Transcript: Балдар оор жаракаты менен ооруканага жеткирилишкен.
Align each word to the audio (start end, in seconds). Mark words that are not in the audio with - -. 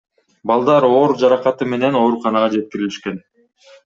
Балдар 0.51 0.85
оор 0.87 1.11
жаракаты 1.23 1.67
менен 1.73 1.97
ооруканага 1.99 2.49
жеткирилишкен. 2.55 3.21